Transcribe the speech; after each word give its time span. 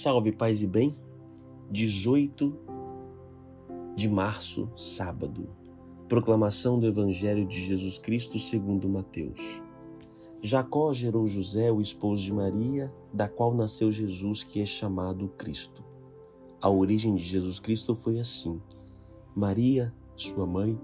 Salve, 0.00 0.30
paz 0.30 0.62
e 0.62 0.66
bem. 0.68 0.96
18 1.72 2.56
de 3.96 4.08
março, 4.08 4.70
sábado. 4.76 5.48
Proclamação 6.08 6.78
do 6.78 6.86
Evangelho 6.86 7.44
de 7.44 7.58
Jesus 7.64 7.98
Cristo 7.98 8.38
segundo 8.38 8.88
Mateus. 8.88 9.60
Jacó 10.40 10.92
gerou 10.92 11.26
José, 11.26 11.72
o 11.72 11.80
esposo 11.80 12.22
de 12.22 12.32
Maria, 12.32 12.94
da 13.12 13.26
qual 13.26 13.52
nasceu 13.52 13.90
Jesus, 13.90 14.44
que 14.44 14.62
é 14.62 14.64
chamado 14.64 15.30
Cristo. 15.30 15.82
A 16.62 16.70
origem 16.70 17.16
de 17.16 17.24
Jesus 17.24 17.58
Cristo 17.58 17.96
foi 17.96 18.20
assim: 18.20 18.62
Maria, 19.34 19.92
sua 20.14 20.46
mãe, 20.46 20.78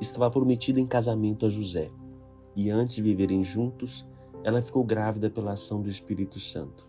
estava 0.00 0.30
prometida 0.30 0.78
em 0.78 0.86
casamento 0.86 1.44
a 1.44 1.48
José, 1.48 1.90
e 2.54 2.70
antes 2.70 2.94
de 2.94 3.02
viverem 3.02 3.42
juntos, 3.42 4.06
ela 4.44 4.62
ficou 4.62 4.84
grávida 4.84 5.28
pela 5.28 5.54
ação 5.54 5.82
do 5.82 5.88
Espírito 5.88 6.38
Santo. 6.38 6.88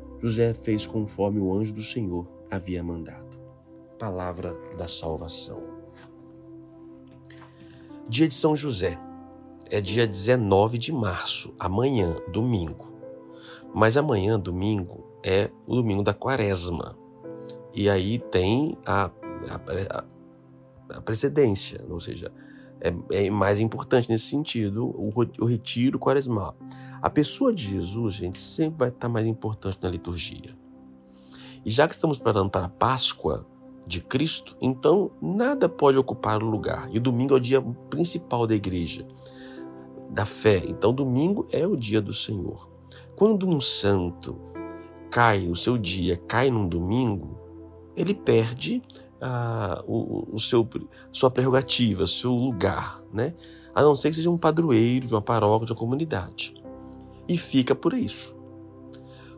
José 0.21 0.53
fez 0.53 0.85
conforme 0.85 1.39
o 1.39 1.51
anjo 1.53 1.73
do 1.73 1.81
Senhor 1.81 2.27
havia 2.49 2.83
mandado. 2.83 3.39
Palavra 3.97 4.55
da 4.77 4.87
salvação. 4.87 5.63
Dia 8.07 8.27
de 8.27 8.35
São 8.35 8.55
José. 8.55 8.99
É 9.69 9.79
dia 9.79 10.05
19 10.05 10.77
de 10.77 10.91
março, 10.91 11.55
amanhã, 11.57 12.17
domingo. 12.31 12.91
Mas 13.73 13.95
amanhã, 13.95 14.37
domingo, 14.37 15.05
é 15.23 15.49
o 15.65 15.75
domingo 15.75 16.03
da 16.03 16.13
quaresma. 16.13 16.97
E 17.73 17.89
aí 17.89 18.19
tem 18.19 18.77
a, 18.85 19.09
a, 19.49 20.03
a 20.97 21.01
precedência, 21.01 21.83
ou 21.89 22.01
seja, 22.01 22.31
é, 22.81 22.93
é, 23.11 23.29
mais 23.29 23.59
importante 23.59 24.09
nesse 24.09 24.25
sentido 24.25 24.87
o, 24.87 25.13
o 25.39 25.45
retiro 25.45 25.97
quaresmal. 25.97 26.55
A 27.01 27.09
pessoa 27.09 27.51
de 27.51 27.63
Jesus, 27.63 28.13
gente, 28.13 28.39
sempre 28.39 28.77
vai 28.77 28.89
estar 28.89 29.09
mais 29.09 29.25
importante 29.25 29.79
na 29.81 29.89
liturgia. 29.89 30.55
E 31.65 31.71
já 31.71 31.87
que 31.87 31.95
estamos 31.95 32.17
preparando 32.17 32.51
para 32.51 32.65
a 32.65 32.69
Páscoa 32.69 33.43
de 33.87 34.01
Cristo, 34.01 34.55
então 34.61 35.09
nada 35.19 35.67
pode 35.67 35.97
ocupar 35.97 36.43
o 36.43 36.45
lugar. 36.45 36.87
E 36.91 36.99
o 36.99 37.01
domingo 37.01 37.33
é 37.33 37.37
o 37.37 37.39
dia 37.39 37.59
principal 37.89 38.45
da 38.45 38.53
igreja, 38.53 39.07
da 40.11 40.25
fé. 40.25 40.61
Então, 40.67 40.93
domingo 40.93 41.47
é 41.51 41.65
o 41.65 41.75
dia 41.75 41.99
do 41.99 42.13
Senhor. 42.13 42.69
Quando 43.15 43.49
um 43.49 43.59
santo 43.59 44.37
cai, 45.09 45.47
o 45.47 45.55
seu 45.55 45.79
dia 45.79 46.17
cai 46.17 46.51
num 46.51 46.67
domingo, 46.67 47.35
ele 47.95 48.13
perde 48.13 48.79
ah, 49.19 49.83
o, 49.87 50.35
o 50.35 50.39
seu, 50.39 50.69
sua 51.11 51.31
prerrogativa, 51.31 52.05
seu 52.05 52.31
lugar, 52.31 53.01
né? 53.11 53.33
A 53.73 53.81
não 53.81 53.95
ser 53.95 54.11
que 54.11 54.17
seja 54.17 54.29
um 54.29 54.37
padroeiro 54.37 55.07
de 55.07 55.13
uma 55.15 55.21
paróquia, 55.21 55.65
de 55.65 55.71
uma 55.71 55.79
comunidade 55.79 56.60
e 57.31 57.37
fica 57.37 57.73
por 57.73 57.93
isso. 57.93 58.35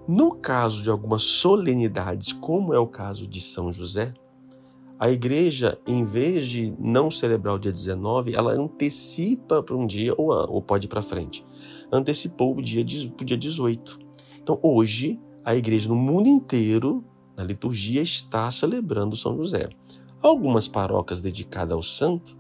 No 0.08 0.32
caso 0.32 0.82
de 0.82 0.90
algumas 0.90 1.22
solenidades, 1.22 2.34
como 2.34 2.74
é 2.74 2.80
o 2.80 2.88
caso 2.88 3.28
de 3.28 3.40
São 3.40 3.72
José, 3.72 4.14
a 5.00 5.12
igreja, 5.12 5.78
em 5.86 6.04
vez 6.04 6.48
de 6.48 6.74
não 6.80 7.12
celebrar 7.12 7.54
o 7.54 7.60
dia 7.60 7.72
19, 7.72 8.36
ela 8.36 8.54
antecipa 8.54 9.62
para 9.62 9.76
um 9.76 9.86
dia, 9.86 10.14
ou, 10.18 10.30
ou 10.30 10.62
pode 10.62 10.88
ir 10.88 10.90
para 10.90 11.04
frente. 11.04 11.46
Antecipou 11.92 12.58
o 12.58 12.62
dia, 12.62 12.82
o 12.82 13.24
dia 13.24 13.38
18. 13.38 14.00
Então, 14.42 14.60
hoje, 14.64 15.20
a 15.46 15.56
igreja 15.56 15.88
no 15.88 15.96
mundo 15.96 16.28
inteiro, 16.28 17.04
na 17.38 17.44
liturgia, 17.44 18.02
está 18.02 18.50
celebrando 18.50 19.16
São 19.16 19.38
José. 19.38 19.70
Algumas 20.20 20.68
paróquias 20.68 21.22
dedicadas 21.22 21.74
ao 21.74 21.84
santo 21.84 22.36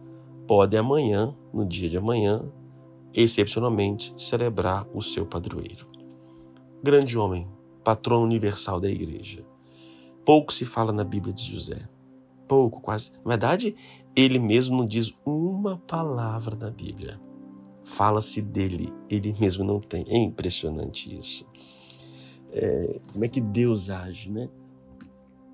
podem 0.47 0.79
amanhã, 0.79 1.35
no 1.53 1.65
dia 1.65 1.89
de 1.89 1.97
amanhã, 1.97 2.43
excepcionalmente, 3.13 4.13
celebrar 4.17 4.87
o 4.93 5.01
seu 5.01 5.25
padroeiro. 5.25 5.87
Grande 6.81 7.17
homem, 7.17 7.47
patrono 7.83 8.25
universal 8.25 8.79
da 8.79 8.89
igreja. 8.89 9.45
Pouco 10.25 10.53
se 10.53 10.65
fala 10.65 10.91
na 10.91 11.03
Bíblia 11.03 11.33
de 11.33 11.51
José. 11.51 11.87
Pouco, 12.47 12.81
quase. 12.81 13.11
Na 13.23 13.29
verdade, 13.29 13.75
ele 14.15 14.39
mesmo 14.39 14.77
não 14.77 14.85
diz 14.85 15.13
uma 15.25 15.77
palavra 15.77 16.55
na 16.55 16.69
Bíblia. 16.69 17.19
Fala-se 17.83 18.41
dele, 18.41 18.93
ele 19.09 19.35
mesmo 19.39 19.63
não 19.63 19.79
tem. 19.79 20.05
É 20.07 20.17
impressionante 20.17 21.13
isso. 21.15 21.45
É, 22.51 22.99
como 23.11 23.25
é 23.25 23.27
que 23.27 23.41
Deus 23.41 23.89
age, 23.89 24.31
né? 24.31 24.49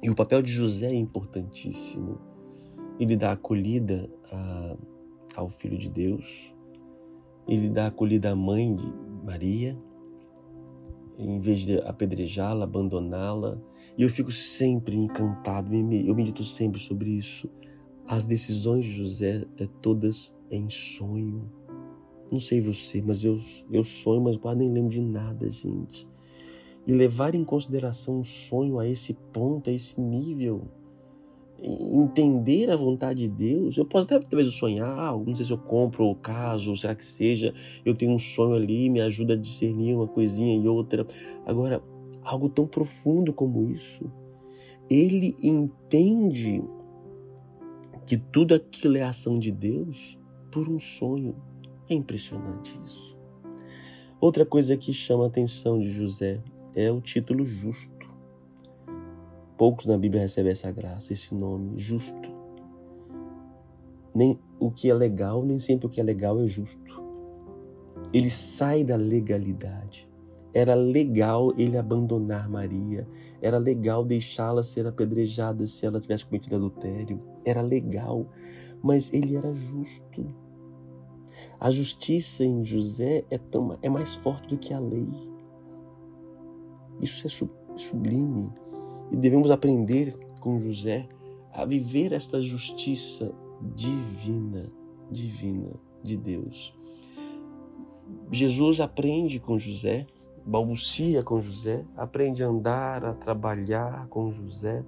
E 0.02 0.10
o 0.10 0.16
papel 0.16 0.42
de 0.42 0.52
José 0.52 0.88
é 0.88 0.96
importantíssimo. 0.96 2.20
Ele 3.00 3.16
dá 3.16 3.32
acolhida 3.32 4.10
a, 4.32 4.78
ao 5.36 5.50
Filho 5.50 5.78
de 5.78 5.90
Deus, 5.90 6.54
ele 7.50 7.68
dá 7.68 7.88
acolhida 7.88 8.30
à 8.32 8.36
mãe 8.36 8.76
de 8.76 8.94
Maria, 9.26 9.76
em 11.18 11.40
vez 11.40 11.62
de 11.62 11.80
apedrejá-la, 11.82 12.64
abandoná-la. 12.64 13.60
E 13.98 14.04
eu 14.04 14.10
fico 14.10 14.32
sempre 14.32 14.96
encantado, 14.96 15.74
eu 15.74 16.16
medito 16.16 16.44
sempre 16.44 16.80
sobre 16.80 17.10
isso. 17.10 17.50
As 18.08 18.26
decisões 18.28 18.86
de 18.86 18.92
José 18.92 19.46
é 19.58 19.68
todas 19.82 20.34
em 20.52 20.70
sonho. 20.70 21.52
Não 22.32 22.40
sei 22.40 22.62
você, 22.62 23.02
mas 23.02 23.24
eu, 23.24 23.36
eu 23.72 23.84
sonho, 23.84 24.22
mas 24.22 24.38
quase 24.38 24.60
nem 24.60 24.70
lembro 24.70 24.92
de 24.92 25.02
nada, 25.02 25.50
gente. 25.50 26.08
E 26.86 26.94
levar 26.94 27.34
em 27.34 27.44
consideração 27.44 28.20
um 28.20 28.24
sonho 28.24 28.80
a 28.80 28.88
esse 28.88 29.16
ponto, 29.34 29.72
a 29.72 29.74
esse 29.74 30.00
nível, 30.00 30.70
entender 31.64 32.70
a 32.70 32.76
vontade 32.76 33.22
de 33.22 33.30
Deus, 33.30 33.78
eu 33.78 33.86
posso 33.86 34.06
até 34.06 34.20
talvez 34.20 34.54
sonhar, 34.54 35.18
não 35.18 35.36
sei 35.36 35.46
se 35.46 35.52
eu 35.52 35.58
compro 35.58 36.06
o 36.06 36.16
caso, 36.16 36.70
ou 36.70 36.76
será 36.76 36.96
que 36.96 37.06
seja, 37.06 37.54
eu 37.86 37.96
tenho 37.96 38.12
um 38.12 38.20
sonho 38.20 38.56
ali, 38.56 38.90
me 38.90 39.02
ajuda 39.02 39.34
a 39.34 39.38
discernir 39.38 39.96
uma 39.96 40.08
coisinha 40.08 40.58
e 40.58 40.68
outra. 40.68 41.06
Agora, 41.46 41.84
algo 42.24 42.50
tão 42.50 42.66
profundo 42.66 43.34
como 43.34 43.70
isso, 43.70 44.12
ele 44.90 45.36
entende 45.42 46.64
que 48.06 48.18
tudo 48.18 48.56
aquilo 48.56 48.98
é 48.98 49.04
ação 49.04 49.38
de 49.38 49.52
Deus 49.52 50.18
por 50.52 50.68
um 50.68 50.80
sonho. 50.80 51.36
É 51.90 51.94
impressionante 51.94 52.80
isso. 52.84 53.18
Outra 54.20 54.46
coisa 54.46 54.76
que 54.76 54.94
chama 54.94 55.26
a 55.26 55.28
atenção 55.28 55.80
de 55.80 55.90
José 55.90 56.42
é 56.76 56.92
o 56.92 57.00
título 57.00 57.46
justo. 57.46 57.99
Poucos 59.60 59.88
na 59.88 59.98
Bíblia 59.98 60.22
recebem 60.22 60.54
essa 60.54 60.72
graça, 60.72 61.12
esse 61.12 61.36
nome, 61.36 61.78
justo. 61.78 62.30
Nem 64.16 64.40
o 64.58 64.72
que 64.72 64.90
é 64.90 64.94
legal, 64.94 65.44
nem 65.44 65.60
sempre 65.60 65.86
o 65.86 65.90
que 65.90 66.00
é 66.00 66.04
legal 66.04 66.40
é 66.40 66.48
justo. 66.48 67.04
Ele 68.14 68.30
sai 68.30 68.86
da 68.86 68.96
legalidade. 68.96 70.10
Era 70.54 70.76
legal 70.76 71.54
ele 71.58 71.78
abandonar 71.78 72.50
Maria. 72.50 73.06
Era 73.42 73.58
legal 73.58 74.06
deixá-la 74.06 74.64
ser 74.64 74.88
apedrejada 74.88 75.66
se 75.66 75.86
ela 75.86 76.00
tivesse 76.00 76.26
cometido 76.26 76.56
adultério. 76.56 77.22
Era 77.44 77.62
legal, 77.62 78.28
mas 78.82 79.12
ele 79.12 79.36
era 79.36 79.54
justo. 79.54 80.34
A 81.60 81.70
justiça 81.70 82.46
em 82.46 82.64
José 82.64 83.26
é, 83.30 83.38
tão, 83.38 83.78
é 83.82 83.90
mais 83.90 84.16
forte 84.16 84.48
do 84.48 84.58
que 84.58 84.74
a 84.74 84.80
lei. 84.80 85.10
Isso 87.02 87.28
é 87.28 87.78
sublime. 87.78 88.54
E 89.12 89.18
devemos 89.18 89.52
aprender 89.52 90.18
com 90.40 90.60
José 90.60 91.08
a 91.54 91.66
viver 91.66 92.14
esta 92.14 92.42
justiça 92.42 93.32
divina, 93.76 94.72
divina 95.12 95.74
de 96.04 96.16
Deus. 96.16 96.74
Jesus 98.32 98.80
aprende 98.80 99.40
com 99.40 99.58
José, 99.58 100.06
balbucia 100.46 101.24
com 101.24 101.42
José, 101.42 101.86
aprende 101.96 102.44
a 102.44 102.48
andar, 102.48 103.04
a 103.04 103.14
trabalhar 103.14 104.08
com 104.08 104.32
José. 104.32 104.84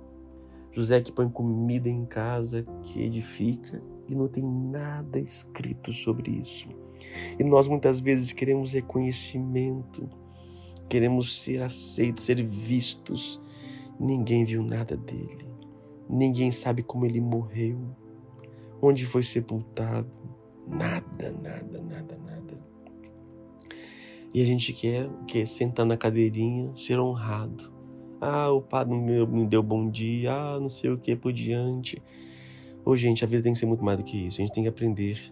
José 0.72 1.02
que 1.02 1.12
põe 1.12 1.28
comida 1.28 1.90
em 1.90 2.06
casa, 2.06 2.66
que 2.84 3.02
edifica, 3.02 3.82
e 4.08 4.16
não 4.16 4.28
tem 4.28 4.44
nada 4.44 5.20
escrito 5.20 5.92
sobre 5.92 6.32
isso. 6.32 6.68
E 7.38 7.44
nós 7.44 7.68
muitas 7.68 8.00
vezes 8.00 8.32
queremos 8.32 8.72
reconhecimento, 8.72 10.10
queremos 10.88 11.42
ser 11.42 11.62
aceitos, 11.62 12.24
ser 12.24 12.42
vistos, 12.44 13.42
Ninguém 14.02 14.44
viu 14.44 14.64
nada 14.64 14.98
dele. 14.98 15.46
Ninguém 16.10 16.50
sabe 16.50 16.82
como 16.82 17.06
ele 17.06 17.22
morreu, 17.22 17.78
onde 18.82 19.06
foi 19.06 19.22
sepultado. 19.22 20.10
Nada, 20.68 21.32
nada, 21.32 21.80
nada, 21.80 22.18
nada. 22.18 22.60
E 24.34 24.42
a 24.42 24.46
gente 24.46 24.74
quer, 24.74 25.08
quer 25.28 25.46
sentar 25.46 25.86
na 25.86 25.96
cadeirinha, 25.96 26.76
ser 26.76 27.00
honrado. 27.00 27.72
Ah, 28.20 28.50
o 28.50 28.60
padre 28.60 28.98
me 28.98 29.46
deu 29.46 29.62
bom 29.62 29.88
dia. 29.88 30.34
Ah, 30.34 30.60
não 30.60 30.70
sei 30.70 30.90
o 30.90 30.98
que 30.98 31.16
por 31.16 31.32
diante. 31.32 32.02
Ô, 32.84 32.96
gente, 32.96 33.24
a 33.24 33.28
vida 33.28 33.44
tem 33.44 33.54
que 33.54 33.60
ser 33.60 33.68
muito 33.68 33.84
mais 33.84 34.00
do 34.00 34.04
que 34.04 34.18
isso. 34.18 34.42
A 34.42 34.44
gente 34.44 34.54
tem 34.54 34.64
que 34.64 34.70
aprender 34.70 35.32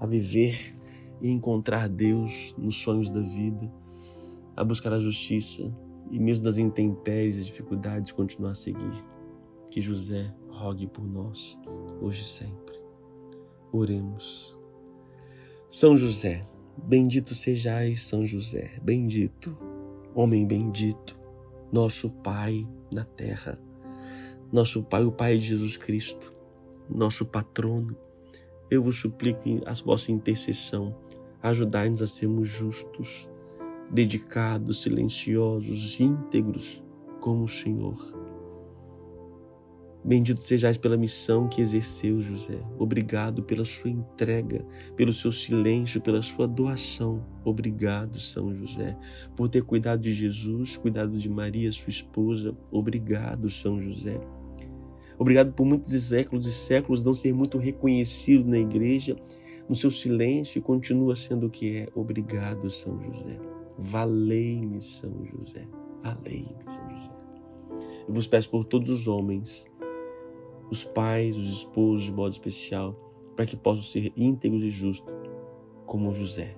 a 0.00 0.06
viver 0.06 0.76
e 1.22 1.30
encontrar 1.30 1.88
Deus 1.88 2.56
nos 2.58 2.82
sonhos 2.82 3.08
da 3.08 3.20
vida, 3.20 3.72
a 4.56 4.64
buscar 4.64 4.92
a 4.94 4.98
justiça 4.98 5.72
e, 6.10 6.18
mesmo 6.18 6.44
das 6.44 6.58
intempéries 6.58 7.38
e 7.38 7.44
dificuldades, 7.44 8.12
continuar 8.12 8.52
a 8.52 8.54
seguir. 8.54 9.04
Que 9.70 9.80
José 9.80 10.34
rogue 10.48 10.86
por 10.88 11.06
nós, 11.06 11.58
hoje 12.00 12.22
e 12.22 12.24
sempre. 12.24 12.78
Oremos. 13.72 14.58
São 15.68 15.96
José, 15.96 16.44
bendito 16.76 17.34
sejais, 17.34 18.02
São 18.02 18.26
José, 18.26 18.80
bendito, 18.82 19.56
homem 20.12 20.44
bendito, 20.44 21.16
nosso 21.72 22.10
Pai 22.10 22.66
na 22.90 23.04
terra, 23.04 23.56
nosso 24.52 24.82
Pai, 24.82 25.04
o 25.04 25.12
Pai 25.12 25.38
de 25.38 25.44
Jesus 25.44 25.76
Cristo, 25.76 26.34
nosso 26.88 27.24
patrono. 27.24 27.96
Eu 28.68 28.82
vos 28.82 28.98
suplico 28.98 29.48
a 29.64 29.72
vossa 29.74 30.10
intercessão, 30.10 30.96
ajudai-nos 31.40 32.02
a 32.02 32.06
sermos 32.08 32.48
justos, 32.48 33.29
dedicados, 33.90 34.82
silenciosos, 34.82 35.98
íntegros 36.00 36.82
como 37.20 37.44
o 37.44 37.48
Senhor 37.48 38.20
Bendito 40.02 40.42
sejais 40.42 40.78
pela 40.78 40.96
missão 40.96 41.46
que 41.46 41.60
exerceu 41.60 42.22
José. 42.22 42.58
Obrigado 42.78 43.42
pela 43.42 43.66
sua 43.66 43.90
entrega, 43.90 44.64
pelo 44.96 45.12
seu 45.12 45.30
silêncio, 45.30 46.00
pela 46.00 46.22
sua 46.22 46.48
doação. 46.48 47.22
Obrigado, 47.44 48.18
São 48.18 48.54
José, 48.54 48.96
por 49.36 49.50
ter 49.50 49.62
cuidado 49.62 50.00
de 50.00 50.10
Jesus, 50.10 50.74
cuidado 50.74 51.18
de 51.18 51.28
Maria, 51.28 51.70
sua 51.70 51.90
esposa. 51.90 52.56
Obrigado, 52.70 53.50
São 53.50 53.78
José. 53.78 54.18
Obrigado 55.18 55.52
por 55.52 55.66
muitos 55.66 55.92
séculos 55.92 56.46
e 56.46 56.52
séculos 56.52 57.04
não 57.04 57.12
ser 57.12 57.34
muito 57.34 57.58
reconhecido 57.58 58.48
na 58.48 58.58
igreja, 58.58 59.14
no 59.68 59.74
seu 59.74 59.90
silêncio 59.90 60.58
e 60.58 60.62
continua 60.62 61.14
sendo 61.14 61.46
o 61.46 61.50
que 61.50 61.76
é. 61.76 61.88
Obrigado, 61.94 62.70
São 62.70 62.98
José. 63.02 63.49
Valei-me, 63.80 64.82
São 64.82 65.24
José. 65.24 65.66
Valei-me, 66.02 66.62
São 66.66 66.90
José. 66.90 67.10
Eu 68.06 68.12
vos 68.12 68.26
peço 68.26 68.50
por 68.50 68.64
todos 68.64 68.90
os 68.90 69.08
homens 69.08 69.66
os 70.70 70.84
pais, 70.84 71.36
os 71.36 71.48
esposos 71.48 72.04
de 72.04 72.12
modo 72.12 72.32
especial, 72.32 72.94
para 73.34 73.46
que 73.46 73.56
possam 73.56 73.82
ser 73.82 74.12
íntegros 74.16 74.62
e 74.62 74.70
justos, 74.70 75.12
como 75.86 76.12
José. 76.12 76.54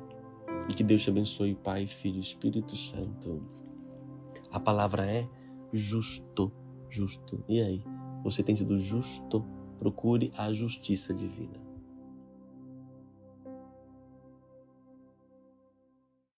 E 0.68 0.74
que 0.74 0.84
Deus 0.84 1.02
te 1.02 1.10
abençoe, 1.10 1.54
Pai, 1.54 1.86
Filho 1.86 2.18
e 2.18 2.20
Espírito 2.20 2.76
Santo. 2.76 3.42
A 4.50 4.60
palavra 4.60 5.06
é 5.06 5.26
justo, 5.72 6.52
justo. 6.90 7.42
E 7.48 7.60
aí, 7.60 7.82
você 8.22 8.42
tem 8.42 8.54
sido 8.54 8.78
justo? 8.78 9.44
Procure 9.78 10.30
a 10.36 10.52
justiça 10.52 11.14
divina. 11.14 11.71